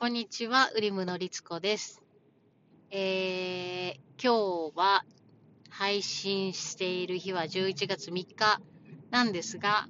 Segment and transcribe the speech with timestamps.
[0.00, 2.04] こんにちは、ウリムのりつこです。
[2.92, 5.04] えー、今日は
[5.70, 8.60] 配信している日は11月3日
[9.10, 9.88] なんですが、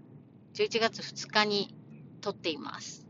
[0.55, 1.77] 11月2日に
[2.23, 3.07] 撮っています。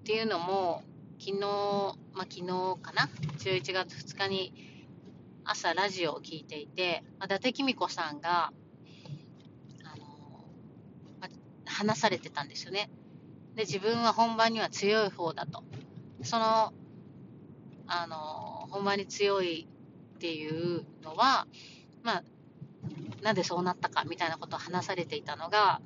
[0.00, 0.82] っていうのも、
[1.18, 2.46] 昨日、まあ、昨日
[2.82, 3.08] かな
[3.38, 4.52] ?11 月2日に
[5.46, 8.52] 朝ラジオを聞いていて、あ、伊達公子さんが、
[9.84, 10.04] あの
[11.18, 11.30] まあ
[11.64, 12.90] 話されてたんですよね。
[13.54, 15.64] で、自分は本番には強い方だと。
[16.22, 16.72] その、
[17.86, 19.68] あの、本番に強い
[20.16, 21.46] っていうのは、
[22.02, 22.24] まあ、
[23.22, 25.80] なんでそうなったかみたいなことを話されていたのが、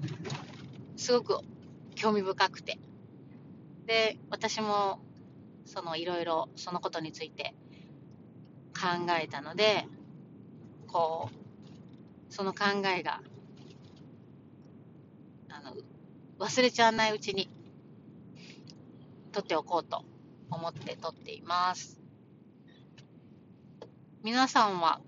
[0.97, 1.39] すごく
[1.95, 2.79] 興味深くて。
[3.87, 5.01] で、私も、
[5.65, 7.55] そのいろいろそのことについて
[8.75, 9.87] 考えたので、
[10.87, 12.64] こう、その考
[12.97, 13.20] えが、
[15.48, 15.77] あの、
[16.39, 17.51] 忘れちゃわないうちに、
[19.33, 20.05] 取っておこうと
[20.52, 22.01] 思って撮っています。
[24.22, 25.00] 皆さんは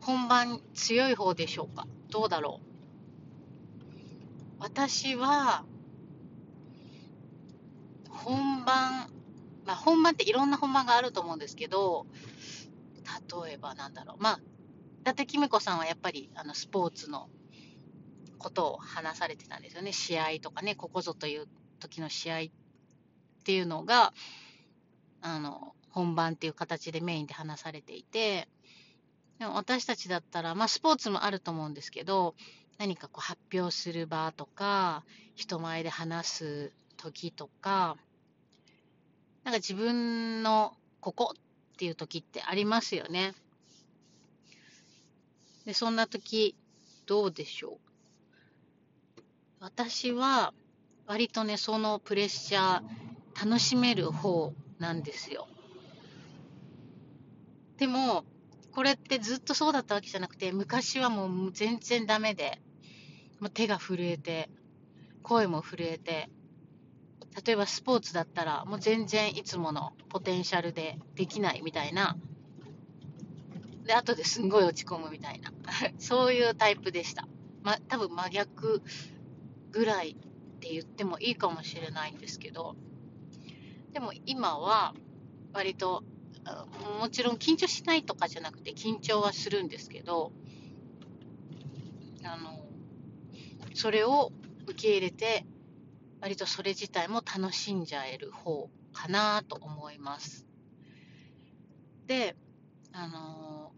[0.00, 1.86] 本番強い方でしょうか？
[2.10, 2.66] どうだろう？
[4.58, 5.64] 私は
[8.08, 9.10] 本番、
[9.66, 12.06] まあ本番っていろんな本番があると思うんですけど、
[13.44, 14.22] 例えばなんだろう。
[14.22, 14.40] まあ、
[15.02, 17.28] 伊達公子さんはやっぱりあのスポーツの
[18.38, 19.92] ことを話されてたんですよね。
[19.92, 21.46] 試合とかね、ここぞという
[21.80, 22.40] 時の試合
[23.44, 24.14] っていうのが、
[25.20, 28.48] あの、本番っていう形でメインで話されていて、
[29.38, 32.34] でも私たちだったら、まあスポーツもあると思うんですけど、
[32.78, 37.98] 何かこう発表する場とか、人前で話す時とか、
[39.44, 43.34] なんか自分のここっていう時ってありますよね。
[45.66, 46.56] で、そんな時、
[47.04, 47.78] どうでしょ
[49.18, 49.22] う？
[49.60, 50.54] 私は、
[51.06, 52.82] 割とね、そのプレッシャー、
[53.34, 55.48] 楽しめる方なんですよ。
[57.76, 58.24] でも、
[58.72, 62.60] これってずっとそうだったわけじゃなくて、昔はもう全然ダメで、
[63.40, 64.50] もう手が震えて、
[65.22, 66.28] 声も震えて、
[67.44, 72.16] 例えばスポーツだったら、もう全然いつものポテンシャルでできないみたいな。
[73.84, 75.52] で、後ですんごい落ち込むみたいな。
[75.98, 77.28] そういうタイプでした。
[77.62, 78.82] ま、多分真逆
[79.72, 80.14] ぐらいっ
[80.60, 82.76] て言ってもいいかもしれないんですけど、
[83.94, 84.92] でも今は
[85.52, 86.02] 割と、
[87.00, 90.32] もちろん緊張しないとかじゃなくて緊張はするんですけど、
[92.24, 92.66] あの、
[93.72, 94.32] それを
[94.66, 95.46] 受け入れて、
[96.20, 100.44] 割とそれ自体も楽しんじゃえる方かなと思います。
[102.08, 102.34] で、
[102.92, 103.70] あの、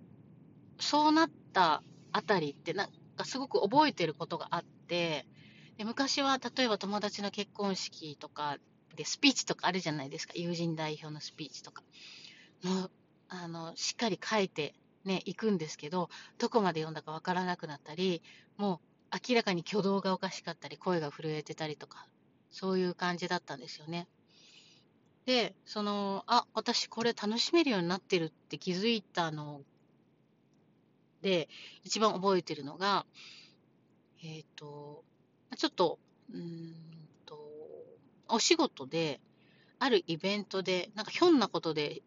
[0.81, 1.83] そうなった
[2.13, 5.27] あたりってなんかすごく覚えてることがあって、
[5.77, 8.57] で昔は例えば友達の結婚式とか
[8.97, 10.35] でスピーチとかあるじゃないですか。
[10.37, 11.83] 友人代表のスピーチとか。
[12.65, 12.91] もう、
[13.29, 14.75] あの、しっかり書いて
[15.05, 18.23] ね、行くんですけど、どこまで読んだかわからなくなったり、
[18.57, 18.81] も
[19.13, 22.09] う明らかに挙動がおかしかったり、声が震えてたりとか、
[22.51, 24.09] そういう感じだったんですよね。
[25.27, 29.63] で、その、あ、私これ楽しめるようになってるって気づいたの
[31.23, 31.49] で、
[31.85, 33.07] 一番覚えてるのが、
[34.23, 35.05] えっ、と、
[35.57, 35.99] ちょっと、
[36.33, 36.75] うん、
[38.29, 39.21] お仕事で、
[39.79, 42.03] あるイベントで、なんかひょんなことで、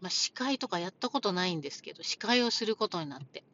[0.00, 3.44] まあ、司会とかやったことないんですけど、司会をすることになって、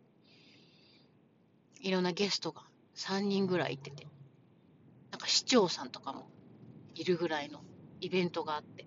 [1.81, 2.63] いろんなゲストが
[2.97, 4.07] 3人ぐらいいてて、
[5.11, 6.29] なんか市長さんとかも
[6.95, 7.63] いるぐらいの
[8.01, 8.87] イベントがあって。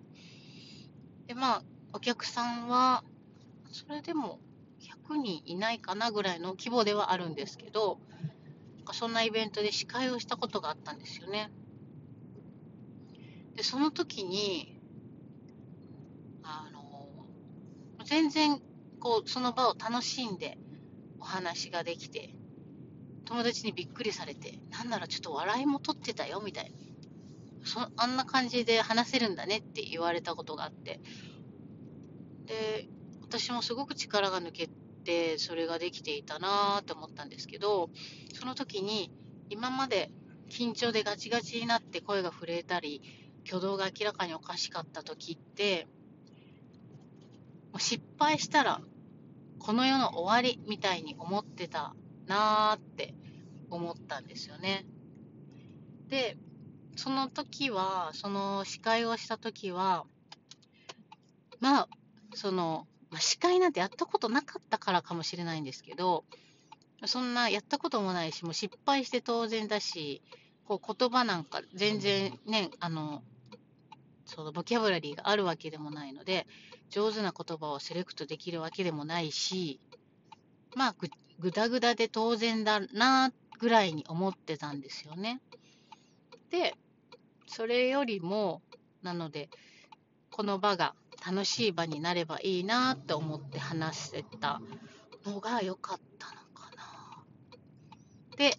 [1.26, 1.62] で、まあ、
[1.92, 3.04] お客さんは、
[3.70, 4.38] それでも
[4.80, 7.98] 100人いないかなぐらいの規模ではあるんですけど、
[8.76, 11.50] なんかそんなイベントで司会をしたことがあったんですよね。
[13.54, 14.80] で、その時に、
[16.42, 17.26] あの、
[18.04, 18.60] 全然、
[18.98, 20.58] こう、その場を楽しんで
[21.18, 22.34] お話ができて、
[23.24, 26.76] 友達にびっくりされて、なんならちょっと笑いも取ってたよ、みたいな。
[27.64, 31.00] そあんな感じで話せるんだねって言われたことがあって。
[32.46, 32.88] で、
[33.22, 34.68] 私もすごく力が抜け
[35.04, 37.90] て、それができていたなーって思ったんですけど、
[38.34, 39.12] その時に、
[39.48, 40.10] 今まで
[40.48, 43.00] 緊張でガチガチになって声が震えたり、
[43.46, 45.86] 挙動が明らかにおかしかった時って、
[47.72, 48.80] もう失敗したら、
[49.58, 51.94] この世の終わりみたいに思ってた
[52.26, 53.14] なーって
[53.70, 54.84] 思ったんですよね。
[56.08, 56.36] で、
[56.96, 60.04] その時は、その司会をした時は、
[61.60, 61.88] まあ、
[62.34, 66.24] その、まあ、司会なんてやったことなかったからかもしれないんですけど、
[67.06, 70.22] そんなやったこともないし、もう失敗して当然だし、
[70.64, 73.22] こう言葉なんか全然ね、あの、
[74.34, 76.46] そのボキャブラリーがあるわけでもないので、
[76.88, 79.78] 上手な言葉をセレクトできるわけでもないし、
[80.74, 81.08] まあぐ、
[81.38, 85.42] ぐだぐだで当然だなぐらいに思ってたんですよね。
[86.50, 86.74] で、
[87.46, 88.62] それよりも、
[89.02, 89.50] なので、
[90.30, 90.94] この場が
[91.24, 94.62] 楽しい場になればいいなって思って話せた
[95.26, 97.22] のが良かったのかな。
[98.36, 98.54] で、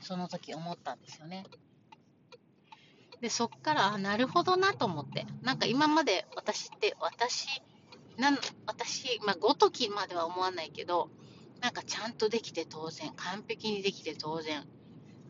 [0.00, 1.44] その時思ったんですよね。
[3.22, 5.26] で、そっから、あ、なるほどなと思って。
[5.42, 7.46] なんか今まで私って、私、
[8.18, 11.08] なん私、まあ、ごときまでは思わないけど、
[11.60, 14.66] なんかちゃんとできて当然、完璧にできて当然、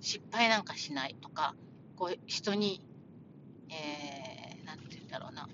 [0.00, 1.54] 失敗なんかしないとか、
[1.96, 2.82] こう、人に、
[3.68, 5.46] えー、なんて言うんだろうな、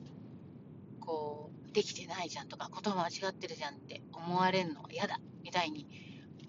[1.00, 5.88] こう、できてないじゃんとか、言葉間違ってるじゃんって思われるのは嫌だ、みたいに、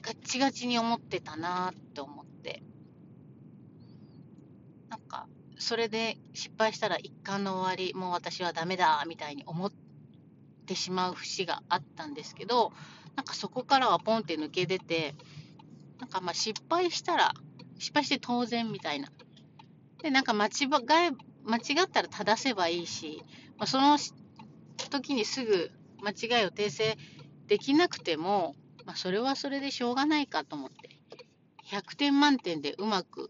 [0.03, 2.61] ガッチガチに思ってたなって思って、
[4.89, 5.27] なんか、
[5.59, 9.71] それで失敗したら一貫の終わり、もう私はダメだ、みたいに思っ
[10.65, 12.71] てしまう節があったんですけど、
[13.15, 15.15] なんかそこからはポンって抜け出て、
[15.99, 17.33] なんかまあ失敗したら、
[17.77, 19.09] 失敗して当然みたいな。
[20.01, 21.11] で、なんか間違え、
[21.43, 23.21] 間違ったら正せばいいし、
[23.57, 23.97] まあ、その
[24.89, 25.71] 時にすぐ
[26.01, 26.97] 間違いを訂正
[27.47, 30.99] できなくても、まあ、それはそれでしょうがないかと思って、
[31.65, 33.29] 100点満点でうまく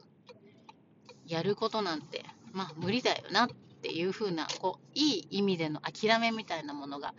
[1.29, 3.47] やることなんて、まあ無理だよなっ
[3.81, 7.13] ていう風な、こう、いい意味での諦めみたいなものが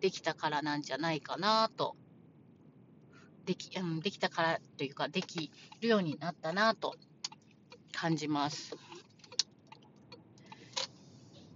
[0.00, 1.96] できたからなんじゃないかなと、
[3.46, 6.96] でき、うん、できたからというか、できるようになったなと
[7.92, 8.76] 感じます。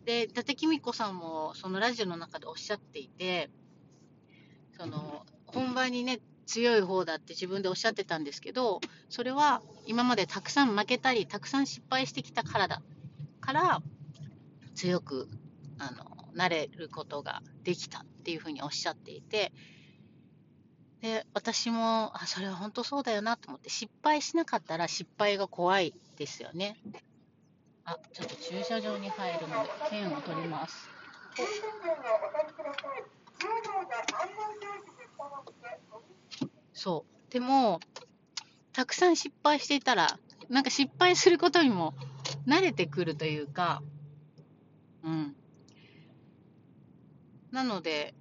[0.05, 3.51] で、伊達公子さんもそのラジオの中でおっしゃっていて、
[4.79, 12.83] その、本番にね、強い方だって自分でおっしゃってたんですけど、それは今までたくさん負けたり、たくさん失敗してきたからだ。
[13.41, 13.81] から、
[14.75, 15.29] 強く、
[15.79, 19.53] あの、なれることができたっていうふうにおっしゃっていて、
[21.01, 26.77] で、私も、あ、それは本当そうだよなと思って、失敗しなかったら失敗が怖いですよね。
[27.85, 30.91] あ、ちょっと駐車場に入るので、券を取ります。
[36.73, 37.33] そう。
[37.33, 37.81] でも、
[38.77, 40.19] たくさん失敗していたら、
[40.51, 41.95] なんか失敗することにも
[42.47, 43.83] 慣れてくるというか、
[45.03, 45.35] うん。
[47.53, 48.15] なので、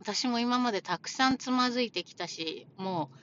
[0.00, 3.18] 私も今までたくさんつまずいてきたし、もう、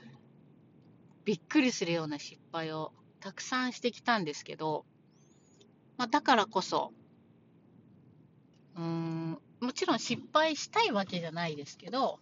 [1.25, 4.85] びっくりするような失敗をたくさんしてきたんですけど、
[5.97, 6.93] まあ、だからこそ、
[8.75, 12.19] うーん、もちろん失敗したいわけじゃないですけど、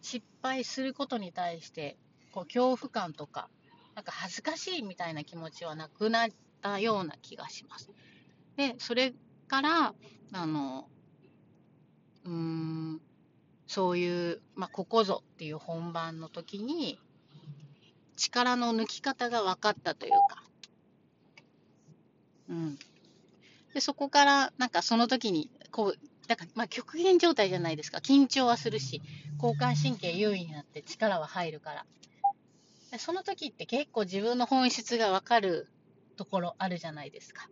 [0.00, 1.98] 失敗することに対して、
[2.32, 3.48] こう、恐怖感とか、
[3.94, 6.30] なんか恥ずかしいみたいな気持ちはなくなっ
[6.62, 7.90] たような気がします。
[8.56, 9.14] で、それ
[9.48, 9.94] から、
[10.32, 10.88] あの、
[12.24, 13.00] うーん、
[13.66, 16.98] そういう、まあ、ここぞっていう本番の時に、
[18.16, 20.42] 力の抜き方が分かったというか、
[22.48, 22.78] うん。
[23.74, 27.98] で、そこから、なんかその時に、こう、だから、まあ、極限状態じゃないですか。
[27.98, 29.02] 緊張はするし、
[29.42, 31.86] 交感神経優位になって力は入るから。
[32.98, 35.68] その時って結構自分の本質がわかる
[36.16, 37.48] ところあるじゃないですか。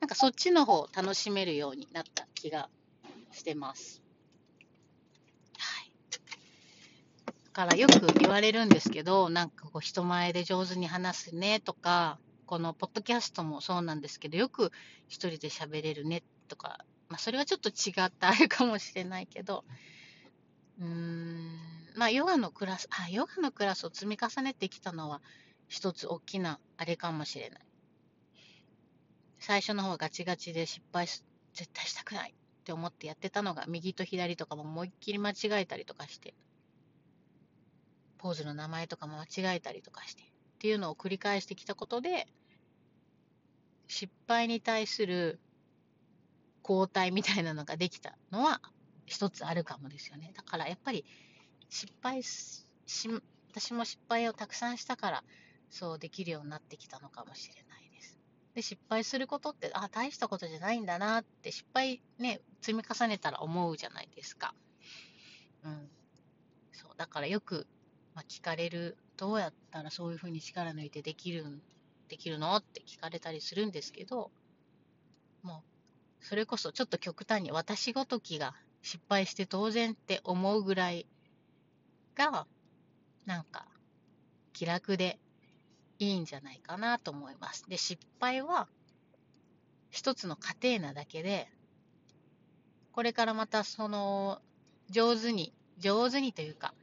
[0.00, 2.68] なんかそっちの方を楽しめるようになった気が
[3.32, 4.02] してます。
[5.58, 5.92] はい。
[7.44, 14.72] だからよく言われるんですけど、なんかこう人前で上手に話すねとか、このポッドキャストもそうなんですけど、よく
[15.08, 19.64] 一人で喋れるねとか、まあそれはちょっと違ったあれかもしれないけど、
[20.80, 25.22] うーん、まあ、ヨガのクラス、あ、ヨガのクラスを積み重ねてきたのは、
[25.68, 27.60] 一つ大きなあれかもしれない。
[29.38, 36.34] 最初の方はガチガチで失敗す絶対したくないって思ってやってたのが、右と左とかも思いっきり間違えたりとかして、
[38.18, 40.26] ポーズの名前とかも間違えたりとかして、っ
[40.58, 42.26] ていうのを繰り返してきたことで、
[43.86, 45.38] 失敗に対する
[46.66, 48.62] 交代みたいなのができたのは
[49.04, 50.32] 一つあるかもですよね。
[50.34, 51.04] だからやっぱり
[51.74, 52.64] 失敗し、
[53.50, 55.24] 私も失敗をたくさんしたから、
[55.70, 58.16] そうできるようになってきたのかもしれないです。
[58.54, 64.54] で、失敗することって、あ、大したことじゃないんだなって、失敗ね、積み重ねたら思うじゃないですか。
[65.64, 65.90] うん。
[66.70, 67.66] そう、だからよく、
[68.14, 71.60] まあ、聞かれる、どうやったらそういうふうに力抜いてできる、
[72.08, 74.30] できるのって聞かれたりするんですけど、
[75.42, 75.64] も
[76.20, 81.08] う、それこそちょっと極端に私ごときが失敗して当然って思うぐらい
[82.14, 82.46] が、
[83.26, 83.66] なんか、
[84.52, 85.18] 気楽で
[85.98, 87.68] いいんじゃないかなと思います。
[87.68, 88.68] で、失敗は、
[89.90, 91.48] 一つの過程なだけで、
[92.92, 94.40] これからまたその、
[94.90, 96.74] 上手に、上手にというか、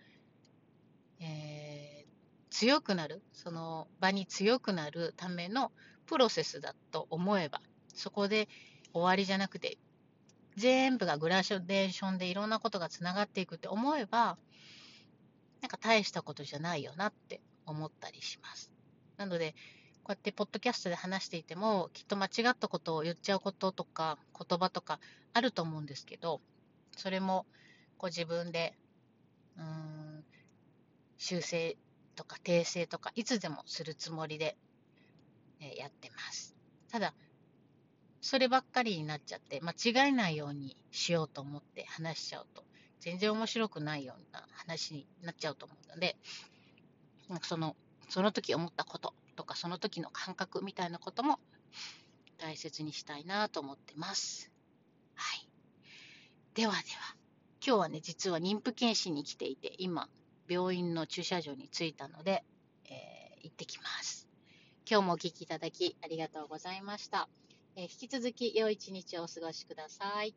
[1.19, 5.71] えー、強くなる、その場に強くなるための
[6.05, 7.61] プロセスだと思えば、
[7.93, 8.49] そこで
[8.93, 9.77] 終わりじゃなくて、
[10.57, 14.37] 全部がグラデーションでいろんなことがつながっていくって思えば、
[15.61, 18.71] なんか大したことじゃないよなって思ったりします。
[19.17, 19.53] なので、
[20.03, 24.99] こうやってポッドキャストで話していても、きっと間違ったことを言っちゃうこととか、言葉とか
[25.33, 26.41] あると思うんですけど、
[26.97, 27.45] それも
[27.97, 28.73] こう自分で、
[29.57, 30.25] うーん、
[31.17, 31.77] 修正
[32.15, 34.57] とか訂正とか、いつでもするつもりで、
[35.59, 36.55] えやってます。
[36.89, 37.13] ただ、
[38.21, 42.63] そればっかりになっちゃって、間違えないようにしようと思って話しちゃうと、
[43.01, 46.15] 全然面白くないような話になっちゃうと思うので、
[47.41, 47.75] その、
[48.09, 51.39] その時思ったこととか、その時の感覚みたいなことも
[52.37, 54.51] 大切にしたいなと思ってます。
[55.15, 55.47] はい。
[56.53, 56.83] ではでは、
[57.65, 60.07] 今日はね、実は妊婦検診に来ていて、今、
[60.47, 62.43] 病院の駐車場に着いたので、
[62.85, 64.27] えー、行ってきます。
[64.89, 67.29] 今日もお聴きいただきありがとうございました。
[67.75, 70.35] えー、引き続き良い一日をお過ごしください。